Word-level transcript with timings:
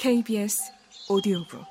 KBS 0.00 0.72
오디오북 1.10 1.62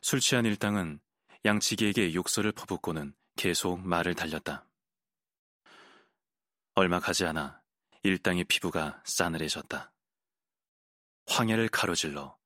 술 0.00 0.20
취한 0.20 0.46
일당은 0.46 0.98
양치기에게 1.44 2.14
욕설을 2.14 2.52
퍼붓고는 2.52 3.14
계속 3.36 3.86
말을 3.86 4.14
달렸다. 4.14 4.66
얼마 6.74 7.00
가지 7.00 7.26
않아 7.26 7.60
일당의 8.02 8.44
피부가 8.44 9.02
싸늘해졌다. 9.04 9.92
황야를 11.26 11.68
가로질러 11.68 12.38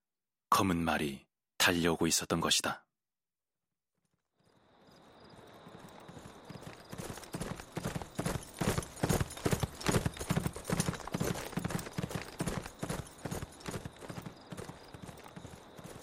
검은 0.50 0.78
말이 0.78 1.24
달려오고 1.58 2.08
있었던 2.08 2.40
것이다. 2.40 2.85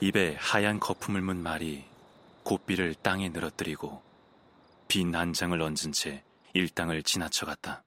입에 0.03 0.35
하얀 0.35 0.81
거품을 0.81 1.21
문 1.21 1.41
말이 1.41 1.85
고삐를 2.44 2.94
땅에 2.95 3.30
늘어뜨리고 3.30 4.03
빈 4.89 5.11
난장을 5.11 5.61
얹은 5.61 5.94
채 5.94 6.25
일당을 6.53 7.03
지나쳐갔다. 7.03 7.85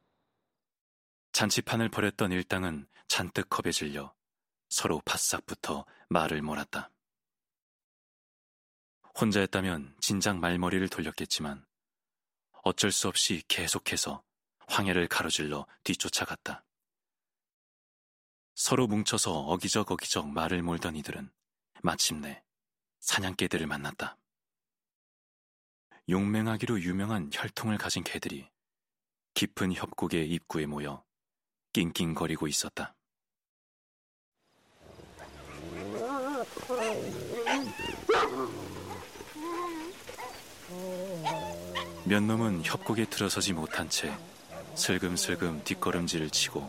잔치판을 1.33 1.91
벌였던 1.91 2.33
일당은 2.33 2.89
잔뜩 3.07 3.51
겁에 3.51 3.71
질려 3.71 4.15
서로 4.71 5.03
바싹부터 5.05 5.85
말을 6.09 6.41
몰았다. 6.41 6.91
혼자였다면 9.21 9.95
진작 10.01 10.39
말머리를 10.39 10.89
돌렸겠지만 10.89 11.67
어쩔 12.63 12.93
수 12.93 13.09
없이 13.09 13.43
계속해서 13.47 14.23
황해를 14.69 15.07
가로질러 15.09 15.67
뒤쫓아갔다. 15.85 16.65
서로 18.55 18.87
뭉쳐서 18.87 19.33
어기적 19.33 19.91
어기적 19.91 20.31
말을 20.31 20.63
몰던 20.63 20.97
이들은 20.97 21.36
마침내 21.87 22.43
사냥개들을 22.99 23.65
만났다. 23.69 24.19
용맹하기로 26.09 26.81
유명한 26.81 27.31
혈통을 27.33 27.79
가진 27.79 28.03
개들이 28.03 28.51
깊은 29.35 29.73
협곡의 29.73 30.29
입구에 30.31 30.67
모여 30.67 31.05
낑낑거리고 31.73 32.49
있었다. 32.49 32.97
몇 42.05 42.21
놈은 42.21 42.65
협곡에 42.65 43.05
들어서지 43.05 43.53
못한 43.53 43.89
채 43.89 44.13
슬금슬금 44.75 45.63
뒷걸음질을 45.63 46.31
치고 46.31 46.69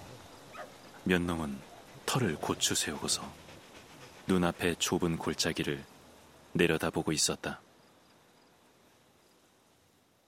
몇 1.06 1.20
놈은 1.20 1.60
털을 2.06 2.36
고추 2.36 2.76
세우고서 2.76 3.47
눈앞의 4.28 4.76
좁은 4.78 5.18
골짜기를 5.18 5.86
내려다보고 6.54 7.12
있었다. 7.12 7.62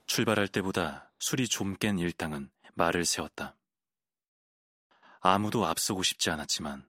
출발할 0.06 0.48
때보다 0.48 1.12
술이 1.20 1.48
좀 1.48 1.76
깬 1.78 2.00
일당은 2.00 2.50
말을 2.76 3.06
세웠다. 3.06 3.56
아무도 5.20 5.66
앞서고 5.66 6.02
싶지 6.04 6.30
않았지만 6.30 6.88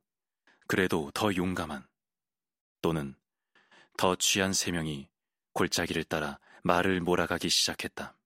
그래도 0.66 1.10
더 1.12 1.34
용감한 1.34 1.86
또는 2.80 3.16
더 3.96 4.14
취한 4.16 4.52
세 4.52 4.70
명이 4.70 5.08
골짜기를 5.52 6.04
따라 6.04 6.38
말을 6.62 7.00
몰아가기 7.00 7.48
시작했다. 7.48 8.16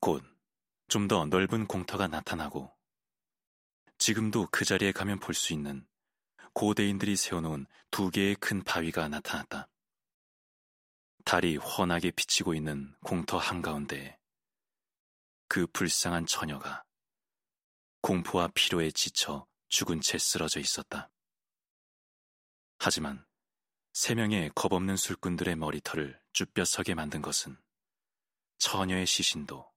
곧 0.00 0.22
좀 0.88 1.08
더 1.08 1.24
넓은 1.24 1.66
공터가 1.66 2.06
나타나고 2.08 2.70
지금도 3.96 4.48
그 4.52 4.66
자리에 4.66 4.92
가면 4.92 5.18
볼 5.18 5.34
수 5.34 5.54
있는 5.54 5.86
고대인들이 6.54 7.16
세워놓은 7.16 7.66
두 7.90 8.10
개의 8.10 8.36
큰 8.36 8.62
바위가 8.62 9.08
나타났다. 9.08 9.68
달이 11.24 11.56
훤하게 11.56 12.12
비치고 12.12 12.54
있는 12.54 12.94
공터 13.04 13.38
한가운데에 13.38 14.16
그 15.48 15.66
불쌍한 15.66 16.26
처녀가 16.26 16.84
공포와 18.02 18.50
피로에 18.54 18.92
지쳐 18.92 19.46
죽은 19.68 20.00
채 20.00 20.16
쓰러져 20.16 20.60
있었다. 20.60 21.10
하지만 22.78 23.26
세 23.92 24.14
명의 24.14 24.50
겁없는 24.54 24.96
술꾼들의 24.96 25.56
머리털을 25.56 26.20
쭈뼛서게 26.32 26.94
만든 26.94 27.20
것은 27.20 27.56
처녀의 28.58 29.06
시신도 29.06 29.68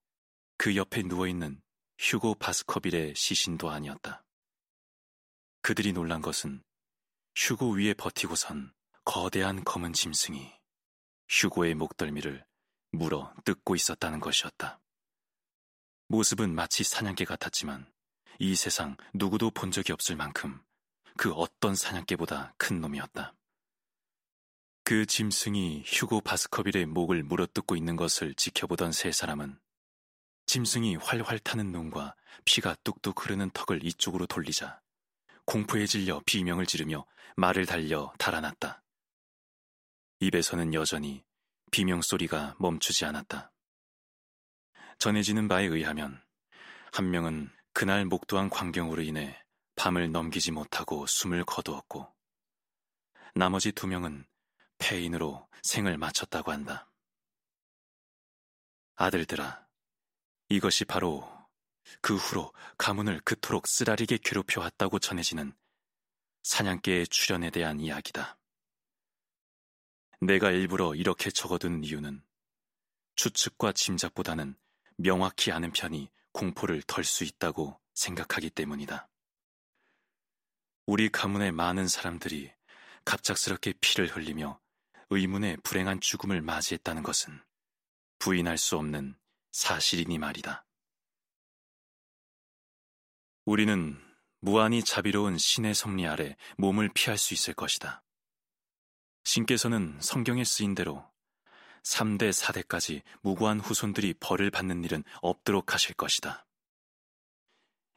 그 0.56 0.76
옆에 0.76 1.02
누워있는 1.02 1.60
휴고 1.98 2.36
바스커빌의 2.36 3.16
시신도 3.16 3.68
아니었다. 3.68 4.24
그들이 5.60 5.92
놀란 5.92 6.22
것은 6.22 6.62
휴고 7.40 7.76
위에 7.76 7.94
버티고선 7.94 8.74
거대한 9.04 9.62
검은 9.62 9.92
짐승이 9.92 10.52
휴고의 11.28 11.76
목덜미를 11.76 12.44
물어 12.90 13.32
뜯고 13.44 13.76
있었다는 13.76 14.18
것이었다. 14.18 14.80
모습은 16.08 16.52
마치 16.52 16.82
사냥개 16.82 17.24
같았지만 17.24 17.88
이 18.40 18.56
세상 18.56 18.96
누구도 19.14 19.52
본 19.52 19.70
적이 19.70 19.92
없을 19.92 20.16
만큼 20.16 20.60
그 21.16 21.32
어떤 21.32 21.76
사냥개보다 21.76 22.54
큰 22.58 22.80
놈이었다. 22.80 23.36
그 24.82 25.06
짐승이 25.06 25.84
휴고 25.86 26.22
바스커빌의 26.22 26.86
목을 26.86 27.22
물어뜯고 27.22 27.76
있는 27.76 27.94
것을 27.94 28.34
지켜보던 28.34 28.90
세 28.90 29.12
사람은 29.12 29.60
짐승이 30.46 30.96
활활 30.96 31.38
타는 31.38 31.70
눈과 31.70 32.16
피가 32.44 32.74
뚝뚝 32.82 33.24
흐르는 33.24 33.50
턱을 33.50 33.84
이쪽으로 33.84 34.26
돌리자 34.26 34.80
공포에 35.48 35.86
질려 35.86 36.20
비명을 36.26 36.66
지르며 36.66 37.06
말을 37.36 37.64
달려 37.64 38.12
달아났다. 38.18 38.82
입에서는 40.20 40.74
여전히 40.74 41.24
비명 41.70 42.02
소리가 42.02 42.54
멈추지 42.58 43.06
않았다. 43.06 43.50
전해지는 44.98 45.48
바에 45.48 45.64
의하면 45.64 46.22
한 46.92 47.10
명은 47.10 47.50
그날 47.72 48.04
목도한 48.04 48.50
광경으로 48.50 49.00
인해 49.00 49.42
밤을 49.74 50.12
넘기지 50.12 50.52
못하고 50.52 51.06
숨을 51.06 51.46
거두었고 51.46 52.14
나머지 53.34 53.72
두 53.72 53.86
명은 53.86 54.26
폐인으로 54.76 55.48
생을 55.62 55.96
마쳤다고 55.96 56.52
한다. 56.52 56.92
아들들아, 58.96 59.66
이것이 60.50 60.84
바로 60.84 61.37
그 62.00 62.16
후로 62.16 62.52
가문을 62.76 63.20
그토록 63.20 63.66
쓰라리게 63.66 64.18
괴롭혀왔다고 64.22 64.98
전해지는 64.98 65.52
사냥개의 66.42 67.06
출현에 67.08 67.50
대한 67.50 67.80
이야기다. 67.80 68.38
내가 70.20 70.50
일부러 70.50 70.94
이렇게 70.94 71.30
적어둔 71.30 71.84
이유는 71.84 72.22
추측과 73.16 73.72
짐작보다는 73.72 74.56
명확히 74.96 75.52
아는 75.52 75.72
편이 75.72 76.10
공포를 76.32 76.82
덜 76.82 77.04
수 77.04 77.24
있다고 77.24 77.80
생각하기 77.94 78.50
때문이다. 78.50 79.08
우리 80.86 81.08
가문의 81.08 81.52
많은 81.52 81.86
사람들이 81.88 82.52
갑작스럽게 83.04 83.74
피를 83.80 84.08
흘리며 84.08 84.60
의문의 85.10 85.56
불행한 85.62 86.00
죽음을 86.00 86.42
맞이했다는 86.42 87.02
것은 87.02 87.40
부인할 88.18 88.58
수 88.58 88.76
없는 88.76 89.16
사실이니 89.52 90.18
말이다. 90.18 90.67
우리는 93.48 93.98
무한히 94.40 94.84
자비로운 94.84 95.38
신의 95.38 95.74
섭리 95.74 96.06
아래 96.06 96.36
몸을 96.58 96.90
피할 96.92 97.16
수 97.16 97.32
있을 97.32 97.54
것이다. 97.54 98.04
신께서는 99.24 99.96
성경에 100.02 100.44
쓰인 100.44 100.74
대로 100.74 101.10
3대, 101.82 102.30
4대까지 102.30 103.00
무고한 103.22 103.58
후손들이 103.58 104.12
벌을 104.20 104.50
받는 104.50 104.84
일은 104.84 105.02
없도록 105.22 105.72
하실 105.72 105.94
것이다. 105.94 106.46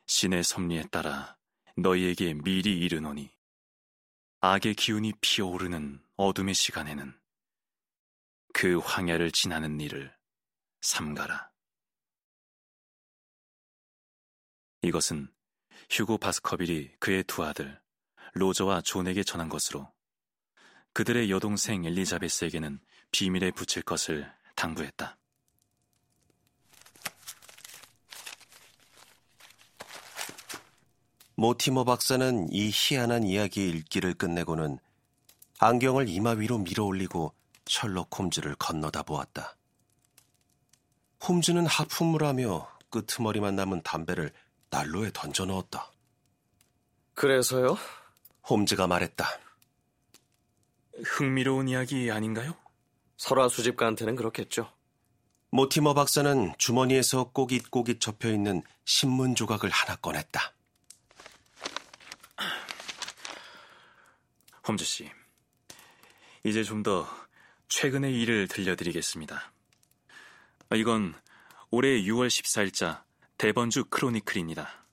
신의 0.05 0.45
섭리에 0.45 0.83
따라 0.83 1.37
너희에게 1.75 2.33
미리 2.33 2.77
이르노니 2.77 3.29
악의 4.39 4.75
기운이 4.75 5.15
피어오르는 5.19 6.01
어둠의 6.15 6.53
시간에는 6.53 7.13
그 8.53 8.77
황야를 8.77 9.31
지나는 9.31 9.81
일을 9.81 10.15
삼가라. 10.79 11.51
이것은 14.83 15.29
휴고 15.89 16.17
바스커빌이 16.17 16.91
그의 16.99 17.23
두 17.23 17.43
아들 17.43 17.79
로저와 18.33 18.81
존에게 18.81 19.23
전한 19.23 19.49
것으로 19.49 19.91
그들의 20.93 21.29
여동생 21.31 21.85
엘리자베스에게는 21.85 22.79
비밀에 23.11 23.51
붙일 23.51 23.83
것을 23.83 24.31
당부했다. 24.55 25.17
모티머 31.35 31.85
박사는 31.85 32.49
이 32.51 32.69
희한한 32.71 33.23
이야기 33.23 33.69
읽기를 33.69 34.13
끝내고는 34.13 34.77
안경을 35.59 36.07
이마 36.07 36.31
위로 36.31 36.59
밀어 36.59 36.85
올리고 36.85 37.33
셜록 37.65 38.17
홈즈를 38.17 38.55
건너다 38.55 39.03
보았다. 39.03 39.55
홈즈는 41.27 41.65
하품을 41.65 42.23
하며 42.23 42.69
끄트머리만 42.89 43.55
남은 43.55 43.81
담배를 43.83 44.31
난로에 44.71 45.11
던져 45.13 45.45
넣었다. 45.45 45.91
그래서요? 47.13 47.77
홈즈가 48.49 48.87
말했다. 48.87 49.25
흥미로운 51.03 51.67
이야기 51.67 52.09
아닌가요? 52.09 52.55
설화 53.17 53.47
수집가한테는 53.49 54.15
그렇겠죠. 54.15 54.71
모티머 55.51 55.93
박사는 55.93 56.53
주머니에서 56.57 57.25
꼬깃꼬깃 57.31 57.99
접혀 57.99 58.29
있는 58.31 58.63
신문 58.85 59.35
조각을 59.35 59.69
하나 59.69 59.95
꺼냈다. 59.97 60.53
홈즈 64.67 64.85
씨, 64.85 65.11
이제 66.43 66.63
좀 66.63 66.83
더 66.83 67.07
최근의 67.67 68.19
일을 68.21 68.47
들려드리겠습니다. 68.47 69.53
이건 70.75 71.13
올해 71.69 72.01
6월 72.01 72.27
14일자 72.27 73.01
대번주 73.41 73.85
크로니클입니다. 73.85 74.85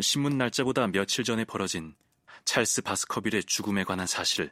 신문 0.00 0.38
날짜보다 0.38 0.86
며칠 0.86 1.22
전에 1.22 1.44
벌어진 1.44 1.94
찰스 2.46 2.80
바스커빌의 2.80 3.44
죽음에 3.44 3.84
관한 3.84 4.06
사실을 4.06 4.50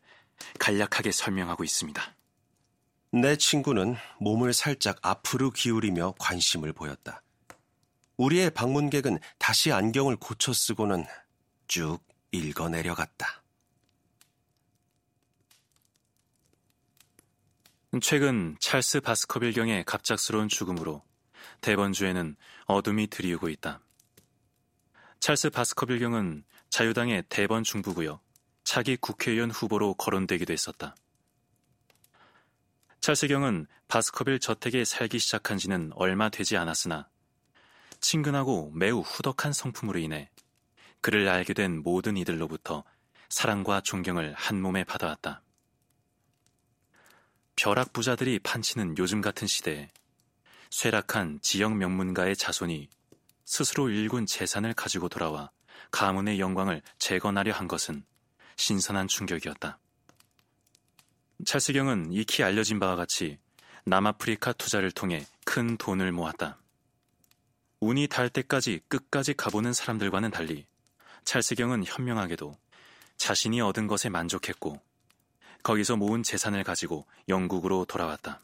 간략하게 0.58 1.10
설명하고 1.10 1.64
있습니다. 1.64 2.14
내 3.12 3.36
친구는 3.36 3.96
몸을 4.20 4.52
살짝 4.52 4.98
앞으로 5.00 5.50
기울이며 5.50 6.12
관심을 6.18 6.74
보였다. 6.74 7.22
우리의 8.18 8.50
방문객은 8.50 9.18
다시 9.38 9.72
안경을 9.72 10.16
고쳐 10.16 10.52
쓰고는 10.52 11.06
쭉 11.68 12.00
읽어 12.32 12.68
내려갔다. 12.68 13.42
최근 18.02 18.58
찰스 18.60 19.00
바스커빌 19.00 19.54
경의 19.54 19.84
갑작스러운 19.86 20.50
죽음으로 20.50 21.02
대번주에는 21.60 22.36
어둠이 22.66 23.08
드리우고 23.08 23.48
있다. 23.48 23.80
찰스 25.20 25.50
바스커빌 25.50 25.98
경은 25.98 26.44
자유당의 26.70 27.24
대번 27.28 27.62
중부구역 27.62 28.22
차기 28.64 28.96
국회의원 28.96 29.50
후보로 29.50 29.94
거론되기도 29.94 30.52
했었다. 30.52 30.94
찰스 33.00 33.28
경은 33.28 33.66
바스커빌 33.88 34.38
저택에 34.40 34.84
살기 34.84 35.18
시작한 35.18 35.58
지는 35.58 35.90
얼마 35.94 36.28
되지 36.28 36.56
않았으나 36.56 37.08
친근하고 38.00 38.70
매우 38.74 39.00
후덕한 39.00 39.52
성품으로 39.52 39.98
인해 39.98 40.30
그를 41.00 41.28
알게 41.28 41.54
된 41.54 41.82
모든 41.82 42.16
이들로부터 42.16 42.84
사랑과 43.28 43.80
존경을 43.80 44.34
한 44.34 44.60
몸에 44.60 44.84
받아왔다. 44.84 45.42
벼락 47.56 47.92
부자들이 47.92 48.38
판치는 48.38 48.96
요즘 48.98 49.20
같은 49.20 49.46
시대에 49.46 49.90
쇠락한 50.70 51.40
지역 51.42 51.76
명문가의 51.76 52.36
자손이 52.36 52.88
스스로 53.44 53.90
일군 53.90 54.26
재산을 54.26 54.72
가지고 54.72 55.08
돌아와 55.08 55.50
가문의 55.90 56.38
영광을 56.38 56.82
재건하려 56.98 57.52
한 57.52 57.68
것은 57.68 58.04
신선한 58.56 59.08
충격이었다. 59.08 59.78
찰스경은 61.44 62.12
익히 62.12 62.44
알려진 62.44 62.78
바와 62.78 62.96
같이 62.96 63.38
남아프리카 63.84 64.52
투자를 64.52 64.90
통해 64.90 65.26
큰 65.44 65.76
돈을 65.76 66.12
모았다. 66.12 66.58
운이 67.80 68.08
달 68.08 68.28
때까지 68.28 68.80
끝까지 68.88 69.34
가보는 69.34 69.72
사람들과는 69.72 70.30
달리 70.30 70.66
찰스경은 71.24 71.84
현명하게도 71.84 72.56
자신이 73.16 73.60
얻은 73.60 73.86
것에 73.86 74.08
만족했고 74.08 74.80
거기서 75.62 75.96
모은 75.96 76.22
재산을 76.22 76.62
가지고 76.62 77.06
영국으로 77.28 77.84
돌아왔다. 77.86 78.42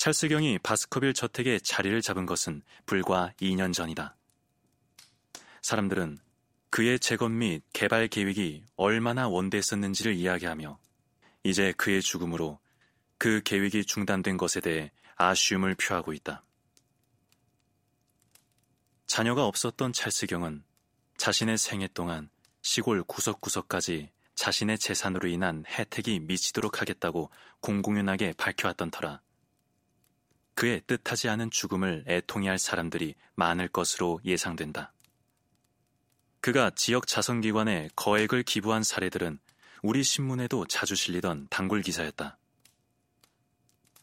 찰스경이 0.00 0.60
바스커빌 0.60 1.12
저택에 1.12 1.58
자리를 1.58 2.00
잡은 2.00 2.24
것은 2.24 2.62
불과 2.86 3.34
2년 3.38 3.74
전이다. 3.74 4.16
사람들은 5.60 6.16
그의 6.70 6.98
재건 6.98 7.36
및 7.36 7.62
개발 7.74 8.08
계획이 8.08 8.64
얼마나 8.76 9.28
원대했었는지를 9.28 10.14
이야기하며 10.14 10.78
이제 11.42 11.72
그의 11.72 12.00
죽음으로 12.00 12.58
그 13.18 13.42
계획이 13.44 13.84
중단된 13.84 14.38
것에 14.38 14.60
대해 14.60 14.90
아쉬움을 15.16 15.74
표하고 15.74 16.14
있다. 16.14 16.46
자녀가 19.06 19.44
없었던 19.44 19.92
찰스경은 19.92 20.64
자신의 21.18 21.58
생애 21.58 21.88
동안 21.88 22.30
시골 22.62 23.04
구석구석까지 23.04 24.10
자신의 24.34 24.78
재산으로 24.78 25.28
인한 25.28 25.62
혜택이 25.68 26.20
미치도록 26.20 26.80
하겠다고 26.80 27.30
공공연하게 27.60 28.32
밝혀왔던 28.38 28.92
터라 28.92 29.20
그의 30.60 30.82
뜻하지 30.86 31.30
않은 31.30 31.50
죽음을 31.50 32.04
애통해할 32.06 32.58
사람들이 32.58 33.14
많을 33.34 33.66
것으로 33.66 34.20
예상된다. 34.26 34.92
그가 36.42 36.70
지역 36.76 37.06
자선기관에 37.06 37.88
거액을 37.96 38.42
기부한 38.42 38.82
사례들은 38.82 39.38
우리 39.82 40.02
신문에도 40.02 40.66
자주 40.66 40.94
실리던 40.94 41.46
단골 41.48 41.80
기사였다. 41.80 42.36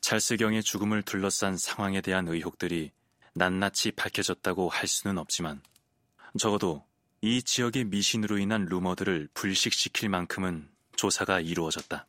찰스경의 0.01 0.63
죽음을 0.63 1.04
둘러싼 1.04 1.57
상황에 1.57 2.01
대한 2.01 2.27
의혹들이 2.27 2.89
낱낱이 3.36 3.92
밝혀졌다고 3.92 4.68
할 4.69 4.88
수는 4.88 5.19
없지만 5.19 5.62
적어도 6.39 6.83
이 7.21 7.44
지역의 7.44 7.83
미신으로 7.83 8.39
인한 8.39 8.65
루머들을 8.65 9.30
불식시킬 9.36 10.10
만큼은 10.10 10.71
조사가 10.95 11.39
이루어졌다. 11.39 12.07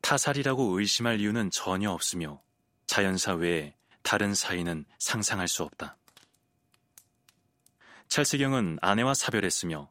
타살이라고 0.00 0.80
의심할 0.80 1.20
이유는 1.20 1.50
전혀 1.50 1.90
없으며 1.90 2.40
자연사 2.92 3.32
외에 3.32 3.74
다른 4.02 4.34
사인은 4.34 4.84
상상할 4.98 5.48
수 5.48 5.62
없다. 5.62 5.96
찰스경은 8.08 8.80
아내와 8.82 9.14
사별했으며 9.14 9.90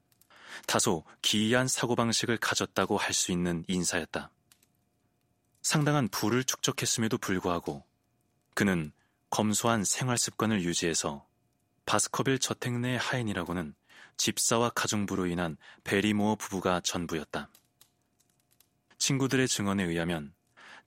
다소 0.68 1.04
기이한 1.24 1.68
사고방식을 1.68 2.38
가졌다고 2.38 2.98
할 2.98 3.16
수 3.16 3.32
있는 3.32 3.66
인사였다. 3.68 4.30
상당한 5.64 6.10
부를 6.10 6.44
축적했음에도 6.44 7.18
불구하고 7.18 7.84
그는 8.54 8.92
검소한 9.32 9.84
생활 9.84 10.20
습관을 10.20 10.62
유지해서 10.62 11.26
바스커빌 11.88 12.38
저택 12.38 12.74
내 12.74 12.98
하인이라고는 12.98 13.74
집사와 14.18 14.70
가정부로 14.70 15.26
인한 15.26 15.58
베리모어 15.86 16.36
부부가 16.36 16.82
전부였다. 16.82 17.50
친구들의 19.00 19.48
증언에 19.48 19.86
의하면 19.86 20.36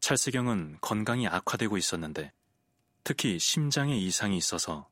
찰스경은 0.05 0.77
건강이 0.83 1.27
악화되고 1.29 1.79
있었는데 1.79 2.31
특히 3.05 3.39
심장에 3.39 3.97
이상이 3.97 4.37
있어서 4.37 4.87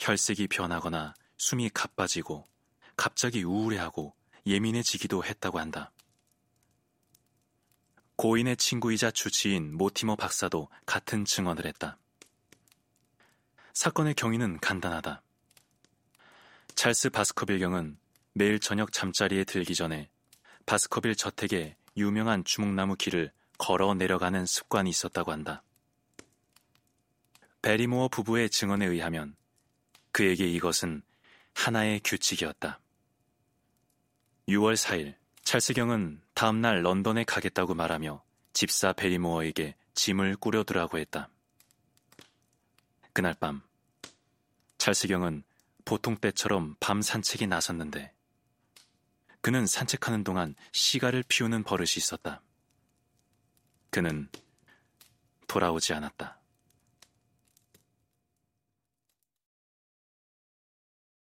혈색이 0.00 0.48
변하거나 0.48 1.14
숨이 1.36 1.70
가빠지고 1.72 2.44
갑자기 2.96 3.44
우울해하고 3.44 4.12
예민해지기도 4.44 5.24
했다고 5.24 5.60
한다. 5.60 5.92
고인의 8.16 8.56
친구이자 8.56 9.12
주치인 9.12 9.76
모티머 9.76 10.16
박사도 10.16 10.68
같은 10.84 11.24
증언을 11.24 11.64
했다. 11.66 11.96
사건의 13.72 14.14
경위는 14.14 14.58
간단하다. 14.58 15.22
찰스 16.74 17.10
바스커빌 17.10 17.60
경은 17.60 18.00
매일 18.32 18.58
저녁 18.58 18.90
잠자리에 18.90 19.44
들기 19.44 19.76
전에 19.76 20.10
바스커빌 20.66 21.14
저택에 21.14 21.76
유명한 21.96 22.42
주목나무 22.42 22.96
길을 22.96 23.30
걸어 23.60 23.92
내려가는 23.92 24.46
습관이 24.46 24.88
있었다고 24.88 25.32
한다. 25.32 25.62
베리모어 27.60 28.08
부부의 28.08 28.48
증언에 28.48 28.86
의하면 28.86 29.36
그에게 30.12 30.46
이것은 30.46 31.02
하나의 31.52 32.00
규칙이었다. 32.02 32.80
6월 34.48 34.74
4일 34.74 35.14
찰스경은 35.44 36.22
다음날 36.32 36.82
런던에 36.82 37.24
가겠다고 37.24 37.74
말하며 37.74 38.24
집사 38.54 38.94
베리모어에게 38.94 39.76
짐을 39.92 40.36
꾸려두라고 40.36 40.98
했다. 40.98 41.28
그날 43.12 43.34
밤 43.34 43.60
찰스경은 44.78 45.44
보통 45.84 46.16
때처럼 46.16 46.76
밤 46.80 47.02
산책이 47.02 47.46
나섰는데 47.46 48.14
그는 49.42 49.66
산책하는 49.66 50.24
동안 50.24 50.54
시가를 50.72 51.24
피우는 51.28 51.62
버릇이 51.62 51.98
있었다. 51.98 52.40
그는 53.90 54.28
돌아오지 55.46 55.92
않았다. 55.92 56.39